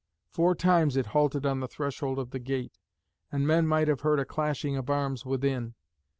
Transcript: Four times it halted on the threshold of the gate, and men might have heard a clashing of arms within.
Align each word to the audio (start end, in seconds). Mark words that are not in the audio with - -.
Four 0.31 0.55
times 0.55 0.97
it 0.97 1.05
halted 1.05 1.45
on 1.45 1.59
the 1.59 1.67
threshold 1.67 2.17
of 2.17 2.31
the 2.31 2.39
gate, 2.39 2.79
and 3.31 3.45
men 3.45 3.67
might 3.67 3.87
have 3.87 4.01
heard 4.01 4.19
a 4.19 4.25
clashing 4.25 4.75
of 4.75 4.89
arms 4.89 5.27
within. 5.27 5.75